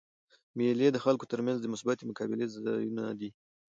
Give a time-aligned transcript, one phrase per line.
[0.57, 3.29] مېلې د خلکو تر منځ د مثبتي مقابلې ځایونه دي.